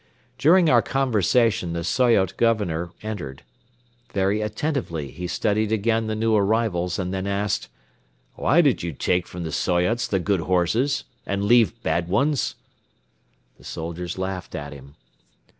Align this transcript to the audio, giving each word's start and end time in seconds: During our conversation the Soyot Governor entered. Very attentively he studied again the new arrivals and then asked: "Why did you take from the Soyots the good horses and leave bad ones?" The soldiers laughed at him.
During 0.39 0.67
our 0.67 0.81
conversation 0.81 1.73
the 1.73 1.83
Soyot 1.83 2.35
Governor 2.35 2.89
entered. 3.03 3.43
Very 4.15 4.41
attentively 4.41 5.11
he 5.11 5.27
studied 5.27 5.71
again 5.71 6.07
the 6.07 6.15
new 6.15 6.35
arrivals 6.35 6.97
and 6.97 7.13
then 7.13 7.27
asked: 7.27 7.69
"Why 8.33 8.61
did 8.61 8.81
you 8.81 8.93
take 8.93 9.27
from 9.27 9.43
the 9.43 9.51
Soyots 9.51 10.07
the 10.07 10.17
good 10.19 10.39
horses 10.39 11.03
and 11.27 11.45
leave 11.45 11.83
bad 11.83 12.07
ones?" 12.09 12.55
The 13.59 13.63
soldiers 13.63 14.17
laughed 14.17 14.55
at 14.55 14.73
him. 14.73 14.95